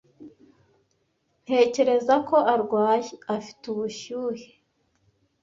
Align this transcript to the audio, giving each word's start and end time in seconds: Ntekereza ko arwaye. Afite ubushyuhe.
Ntekereza 1.43 2.15
ko 2.29 2.37
arwaye. 2.53 3.09
Afite 3.35 3.63
ubushyuhe. 3.73 4.47